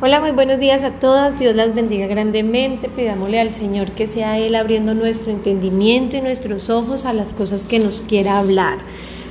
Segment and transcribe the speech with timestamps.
[0.00, 1.40] Hola, muy buenos días a todas.
[1.40, 2.88] Dios las bendiga grandemente.
[2.88, 7.64] Pidámosle al Señor que sea Él abriendo nuestro entendimiento y nuestros ojos a las cosas
[7.64, 8.78] que nos quiera hablar.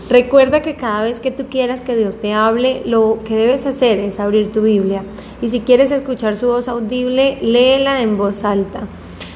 [0.09, 3.97] Recuerda que cada vez que tú quieras que Dios te hable, lo que debes hacer
[3.99, 5.05] es abrir tu Biblia.
[5.41, 8.89] Y si quieres escuchar su voz audible, léela en voz alta.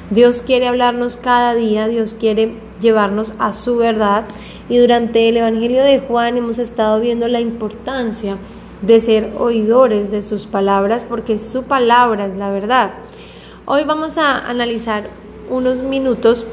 [0.10, 4.26] Dios quiere hablarnos cada día, Dios quiere llevarnos a su verdad.
[4.68, 8.36] Y durante el Evangelio de Juan hemos estado viendo la importancia
[8.82, 12.94] de ser oidores de sus palabras, porque su palabra es la verdad.
[13.66, 15.08] Hoy vamos a analizar
[15.50, 16.46] unos minutos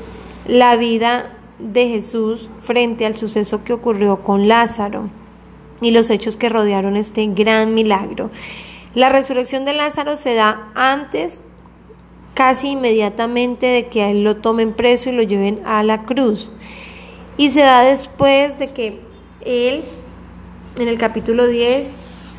[0.47, 5.11] la vida de Jesús frente al suceso que ocurrió con Lázaro
[5.81, 8.31] y los hechos que rodearon este gran milagro.
[8.95, 11.43] La resurrección de Lázaro se da antes,
[12.35, 16.53] casi inmediatamente, de que a él lo tomen preso y lo lleven a la cruz.
[17.37, 19.01] Y se da después de que
[19.45, 19.83] él,
[20.79, 21.91] en el capítulo 10,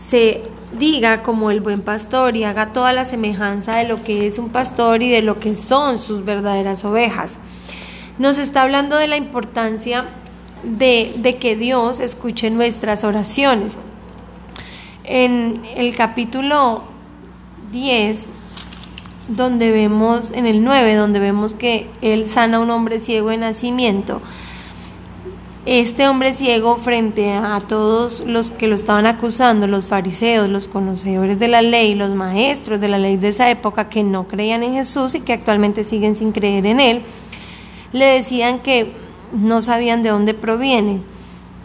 [0.10, 0.42] se
[0.80, 4.50] diga como el buen pastor y haga toda la semejanza de lo que es un
[4.50, 7.38] pastor y de lo que son sus verdaderas ovejas.
[8.18, 10.06] Nos está hablando de la importancia
[10.64, 13.78] de, de que Dios escuche nuestras oraciones.
[15.04, 16.84] En el capítulo
[17.72, 18.28] 10,
[19.28, 23.38] donde vemos, en el 9, donde vemos que Él sana a un hombre ciego de
[23.38, 24.22] nacimiento,
[25.72, 31.38] este hombre ciego frente a todos los que lo estaban acusando, los fariseos, los conocedores
[31.38, 34.74] de la ley, los maestros de la ley de esa época que no creían en
[34.74, 37.04] Jesús y que actualmente siguen sin creer en él,
[37.92, 38.94] le decían que
[39.32, 41.02] no sabían de dónde proviene,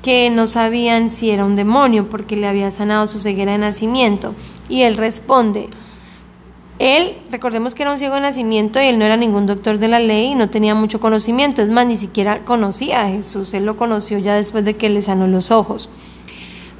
[0.03, 4.35] que no sabían si era un demonio porque le había sanado su ceguera de nacimiento.
[4.69, 5.71] Y él responde,
[6.79, 9.89] él, recordemos que era un ciego de nacimiento y él no era ningún doctor de
[9.89, 13.65] la ley y no tenía mucho conocimiento, es más, ni siquiera conocía a Jesús, él
[13.65, 15.89] lo conoció ya después de que le sanó los ojos.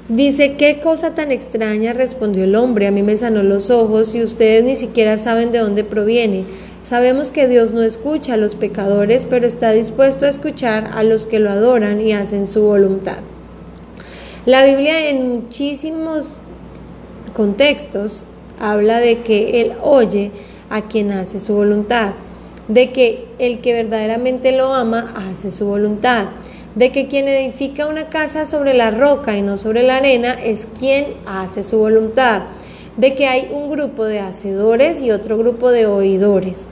[0.09, 4.23] Dice, qué cosa tan extraña, respondió el hombre, a mí me sanó los ojos y
[4.23, 6.45] ustedes ni siquiera saben de dónde proviene.
[6.83, 11.25] Sabemos que Dios no escucha a los pecadores, pero está dispuesto a escuchar a los
[11.25, 13.19] que lo adoran y hacen su voluntad.
[14.45, 16.43] La Biblia en muchísimos
[17.33, 18.27] contextos
[18.59, 20.31] habla de que Él oye
[20.71, 22.13] a quien hace su voluntad,
[22.69, 26.27] de que el que verdaderamente lo ama hace su voluntad,
[26.75, 30.67] de que quien edifica una casa sobre la roca y no sobre la arena es
[30.79, 32.43] quien hace su voluntad,
[32.97, 36.69] de que hay un grupo de hacedores y otro grupo de oidores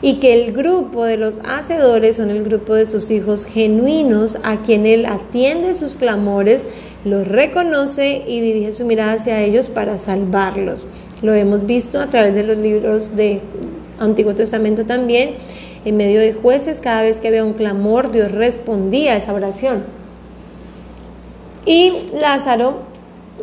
[0.00, 4.62] y que el grupo de los hacedores son el grupo de sus hijos genuinos a
[4.62, 6.62] quien él atiende sus clamores,
[7.04, 10.86] los reconoce y dirige su mirada hacia ellos para salvarlos.
[11.22, 13.40] Lo hemos visto a través de los libros de
[13.98, 15.34] Antiguo Testamento también.
[15.84, 19.84] En medio de jueces, cada vez que había un clamor, Dios respondía a esa oración.
[21.64, 22.80] Y Lázaro,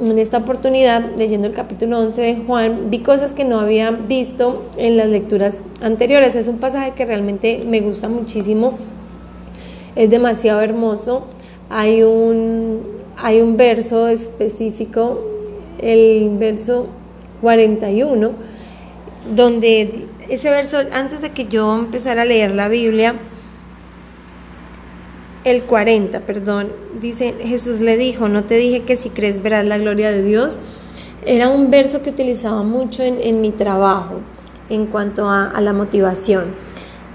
[0.03, 4.63] en esta oportunidad, leyendo el capítulo 11 de Juan, vi cosas que no había visto
[4.77, 6.35] en las lecturas anteriores.
[6.35, 8.77] Es un pasaje que realmente me gusta muchísimo.
[9.95, 11.27] Es demasiado hermoso.
[11.69, 15.23] Hay un, hay un verso específico,
[15.79, 16.87] el verso
[17.41, 18.31] 41,
[19.35, 23.15] donde ese verso, antes de que yo empezara a leer la Biblia,
[25.43, 29.77] el 40, perdón, dice, Jesús le dijo, no te dije que si crees verás la
[29.77, 30.59] gloria de Dios.
[31.23, 34.21] Era un verso que utilizaba mucho en, mi trabajo
[34.69, 36.55] en cuanto a, a la motivación.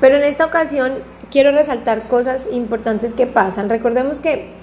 [0.00, 0.94] Pero en esta ocasión
[1.30, 3.68] quiero resaltar cosas importantes que pasan.
[3.68, 4.59] Recordemos que,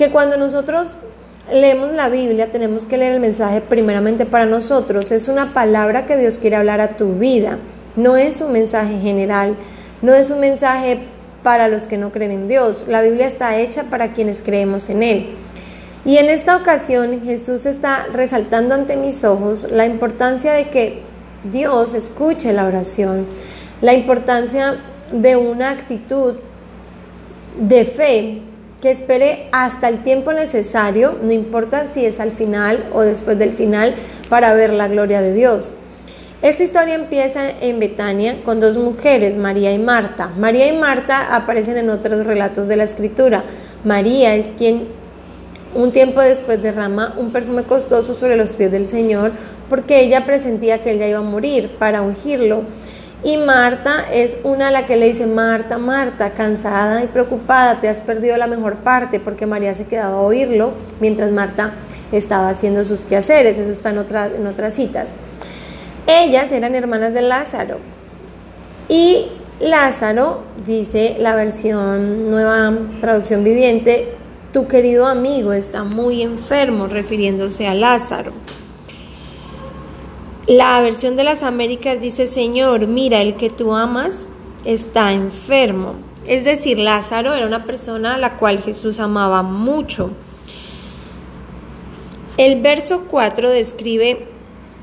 [0.00, 0.96] que cuando nosotros
[1.52, 5.12] leemos la Biblia, tenemos que leer el mensaje primeramente para nosotros.
[5.12, 7.58] Es una palabra que Dios quiere hablar a tu vida.
[7.96, 9.56] No es un mensaje general,
[10.00, 11.00] no es un mensaje
[11.42, 12.86] para los que no creen en Dios.
[12.88, 15.34] La Biblia está hecha para quienes creemos en Él.
[16.06, 21.02] Y en esta ocasión Jesús está resaltando ante mis ojos la importancia de que
[21.44, 23.26] Dios escuche la oración,
[23.82, 24.80] la importancia
[25.12, 26.36] de una actitud
[27.58, 28.49] de fe
[28.80, 33.52] que espere hasta el tiempo necesario, no importa si es al final o después del
[33.52, 33.94] final,
[34.28, 35.72] para ver la gloria de Dios.
[36.42, 40.28] Esta historia empieza en Betania con dos mujeres, María y Marta.
[40.38, 43.44] María y Marta aparecen en otros relatos de la escritura.
[43.84, 44.88] María es quien
[45.74, 49.32] un tiempo después derrama un perfume costoso sobre los pies del Señor
[49.68, 52.62] porque ella presentía que él ya iba a morir para ungirlo.
[53.22, 57.88] Y Marta es una a la que le dice, Marta, Marta, cansada y preocupada, te
[57.88, 61.74] has perdido la mejor parte porque María se quedaba a oírlo mientras Marta
[62.12, 63.98] estaba haciendo sus quehaceres, eso está en,
[64.36, 65.12] en otras citas.
[66.06, 67.78] Ellas eran hermanas de Lázaro
[68.88, 69.26] y
[69.60, 74.14] Lázaro, dice la versión nueva traducción viviente,
[74.52, 78.32] tu querido amigo está muy enfermo, refiriéndose a Lázaro.
[80.46, 84.26] La versión de las Américas dice, Señor, mira, el que tú amas
[84.64, 85.94] está enfermo.
[86.26, 90.10] Es decir, Lázaro era una persona a la cual Jesús amaba mucho.
[92.36, 94.26] El verso 4 describe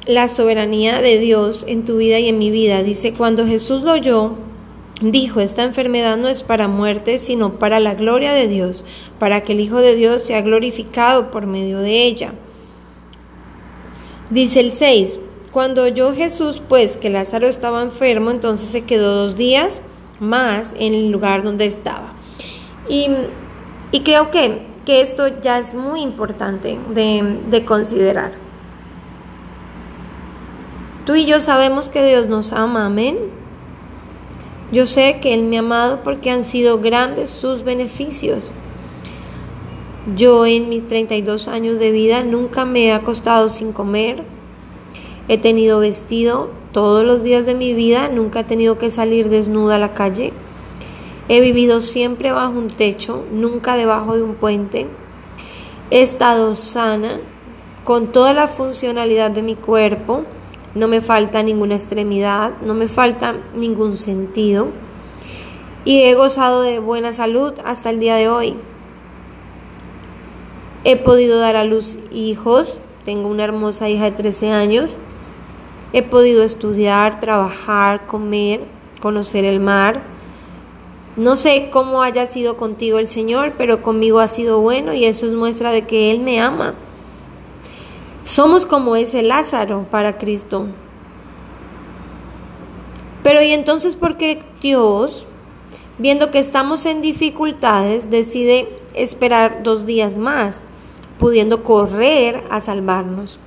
[0.06, 2.83] la soberanía de Dios en tu vida y en mi vida.
[2.83, 4.33] Dice, cuando Jesús lo oyó,
[5.01, 8.86] dijo, esta enfermedad no es para muerte, sino para la gloria de Dios,
[9.19, 12.33] para que el Hijo de Dios sea glorificado por medio de ella.
[14.30, 15.19] Dice el 6,
[15.57, 19.81] cuando oyó Jesús pues que Lázaro estaba enfermo, entonces se quedó dos días
[20.19, 22.13] más en el lugar donde estaba.
[22.88, 23.09] Y,
[24.04, 28.33] creo que, que, esto ya es muy importante de, de considerar.
[31.07, 33.18] Tú y yo sabemos que Dios nos ama, amén.
[34.71, 38.51] Yo sé que Él me ha amado porque han sido grandes sus beneficios.
[40.15, 44.36] Yo en mis 32 años de vida nunca me he acostado sin comer.
[45.29, 49.75] He tenido vestido todos los días de mi vida, nunca he tenido que salir desnuda
[49.75, 50.31] a la calle.
[51.27, 54.88] He vivido siempre bajo un techo, nunca debajo de un puente.
[55.91, 57.19] He estado sana,
[57.83, 60.24] con toda la funcionalidad de mi cuerpo.
[60.75, 64.69] No me falta ninguna extremidad, no me falta ningún sentido.
[65.83, 68.56] Y he gozado de buena salud hasta el día de hoy.
[70.85, 74.97] He podido dar a luz hijos, tengo una hermosa hija de 13 años.
[75.93, 78.61] He podido estudiar, trabajar, comer,
[79.01, 80.03] conocer el mar.
[81.15, 85.25] No sé cómo haya sido contigo el Señor, pero conmigo ha sido bueno y eso
[85.25, 86.75] es muestra de que Él me ama.
[88.23, 90.67] Somos como ese Lázaro para Cristo.
[93.23, 95.27] Pero ¿y entonces por qué Dios,
[95.97, 100.63] viendo que estamos en dificultades, decide esperar dos días más?
[101.17, 103.39] pudiendo correr a salvarnos.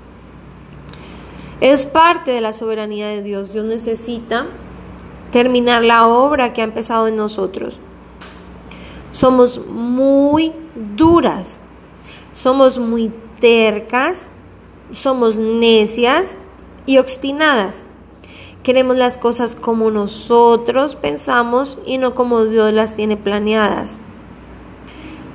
[1.61, 3.53] Es parte de la soberanía de Dios.
[3.53, 4.47] Dios necesita
[5.31, 7.81] terminar la obra que ha empezado en nosotros.
[9.11, 10.53] Somos muy
[10.97, 11.61] duras,
[12.31, 14.27] somos muy tercas,
[14.93, 16.39] somos necias
[16.87, 17.85] y obstinadas.
[18.63, 23.99] Queremos las cosas como nosotros pensamos y no como Dios las tiene planeadas.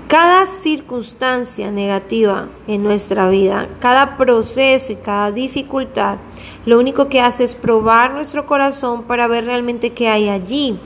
[0.07, 6.19] Cada circunstancia negativa en nuestra vida, cada proceso y cada dificultad,
[6.67, 10.79] lo único que hace es probar nuestro corazón para ver realmente qué hay allí.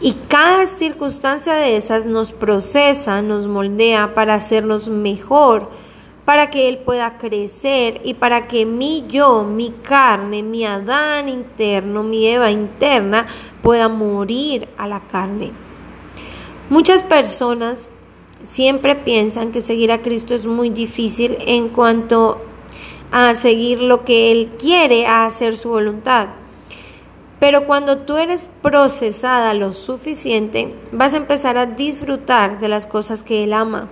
[0.00, 5.70] Y cada circunstancia de esas nos procesa, nos moldea para hacernos mejor,
[6.24, 12.02] para que Él pueda crecer y para que mi yo, mi carne, mi Adán interno,
[12.02, 13.28] mi Eva interna
[13.62, 15.52] pueda morir a la carne.
[16.68, 17.90] Muchas personas
[18.44, 22.40] siempre piensan que seguir a Cristo es muy difícil en cuanto
[23.10, 26.28] a seguir lo que Él quiere, a hacer su voluntad.
[27.40, 33.22] Pero cuando tú eres procesada lo suficiente, vas a empezar a disfrutar de las cosas
[33.22, 33.88] que Él ama.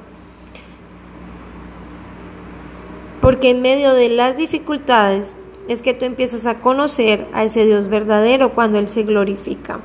[3.20, 5.36] Porque en medio de las dificultades
[5.68, 9.80] es que tú empiezas a conocer a ese Dios verdadero cuando Él se glorifica.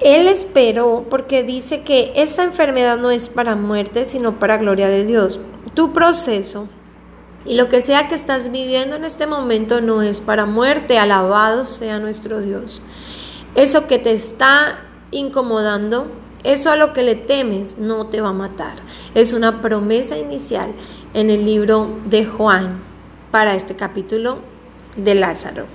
[0.00, 5.04] Él esperó porque dice que esta enfermedad no es para muerte, sino para gloria de
[5.04, 5.40] Dios.
[5.74, 6.68] Tu proceso
[7.44, 11.64] y lo que sea que estás viviendo en este momento no es para muerte, alabado
[11.64, 12.82] sea nuestro Dios.
[13.54, 14.80] Eso que te está
[15.10, 16.06] incomodando,
[16.44, 18.74] eso a lo que le temes, no te va a matar.
[19.14, 20.72] Es una promesa inicial
[21.14, 22.82] en el libro de Juan
[23.30, 24.38] para este capítulo
[24.96, 25.66] de Lázaro.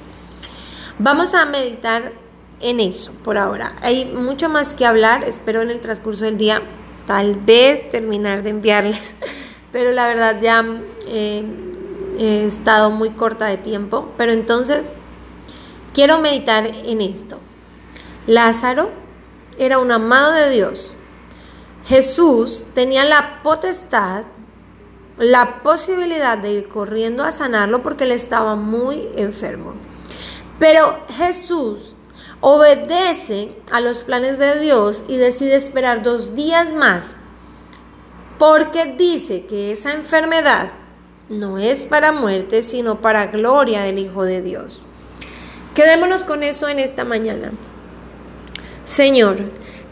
[1.00, 2.14] Vamos a meditar
[2.60, 3.76] en eso por ahora.
[3.82, 6.62] Hay mucho más que hablar, espero en el transcurso del día
[7.06, 9.16] tal vez terminar de enviarles,
[9.72, 10.66] pero la verdad ya
[11.08, 11.44] eh,
[12.18, 14.94] he estado muy corta de tiempo, pero entonces
[15.94, 17.40] quiero meditar en esto.
[18.28, 18.90] Lázaro
[19.58, 20.96] era un amado de Dios.
[21.86, 24.24] Jesús tenía la potestad,
[25.18, 29.74] la posibilidad de ir corriendo a sanarlo porque él estaba muy enfermo.
[30.60, 31.98] Pero Jesús
[32.46, 37.16] obedece a los planes de Dios y decide esperar dos días más
[38.38, 40.68] porque dice que esa enfermedad
[41.30, 44.82] no es para muerte, sino para gloria del Hijo de Dios.
[45.74, 47.54] Quedémonos con eso en esta mañana.
[48.84, 49.38] Señor,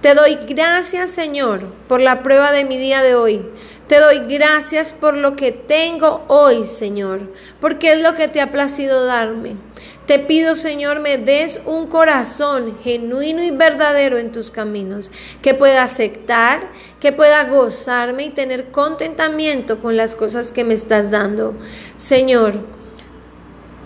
[0.01, 3.45] te doy gracias, Señor, por la prueba de mi día de hoy.
[3.87, 8.51] Te doy gracias por lo que tengo hoy, Señor, porque es lo que te ha
[8.51, 9.57] placido darme.
[10.07, 15.11] Te pido, Señor, me des un corazón genuino y verdadero en tus caminos,
[15.43, 21.11] que pueda aceptar, que pueda gozarme y tener contentamiento con las cosas que me estás
[21.11, 21.53] dando.
[21.97, 22.55] Señor,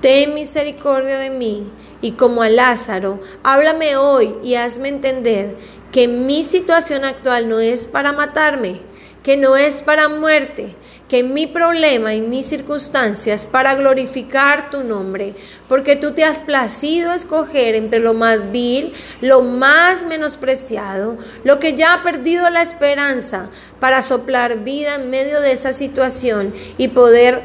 [0.06, 1.68] Ten misericordia de mí
[2.00, 5.56] y como a Lázaro, háblame hoy y hazme entender
[5.96, 8.82] que mi situación actual no es para matarme,
[9.24, 10.76] que no es para muerte,
[11.08, 15.36] que mi problema y mis circunstancias para glorificar tu nombre,
[15.70, 21.76] porque tú te has placido escoger entre lo más vil, lo más menospreciado, lo que
[21.76, 23.50] ya ha perdido la esperanza,
[23.80, 27.44] para soplar vida en medio de esa situación y poder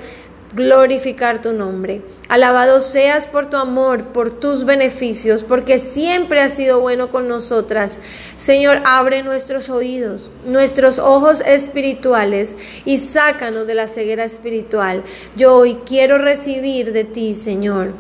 [0.53, 2.03] glorificar tu nombre.
[2.29, 7.99] Alabado seas por tu amor, por tus beneficios, porque siempre has sido bueno con nosotras.
[8.37, 15.05] Señor, abre nuestros oídos, nuestros ojos espirituales y sácanos de la ceguera espiritual.
[15.37, 17.95] Yo hoy quiero recibir de ti, Señor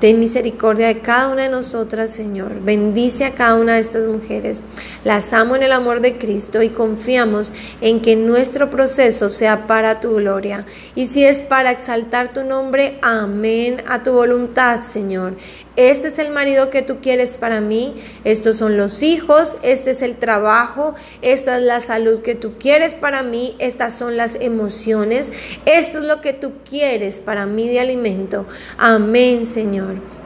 [0.00, 2.60] Ten misericordia de cada una de nosotras, Señor.
[2.60, 4.60] Bendice a cada una de estas mujeres.
[5.04, 9.94] Las amo en el amor de Cristo y confiamos en que nuestro proceso sea para
[9.94, 10.66] tu gloria.
[10.94, 15.34] Y si es para exaltar tu nombre, amén a tu voluntad, Señor.
[15.76, 20.00] Este es el marido que tú quieres para mí, estos son los hijos, este es
[20.00, 25.30] el trabajo, esta es la salud que tú quieres para mí, estas son las emociones,
[25.66, 28.46] esto es lo que tú quieres para mí de alimento.
[28.78, 29.44] Amén,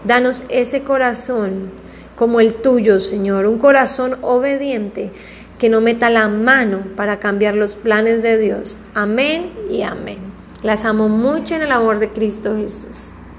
[0.05, 1.71] Danos ese corazón
[2.17, 5.11] como el tuyo, Señor, un corazón obediente
[5.59, 8.79] que no meta la mano para cambiar los planes de Dios.
[8.95, 10.19] Amén y amén.
[10.63, 13.13] Las amo mucho en el amor de Cristo Jesús.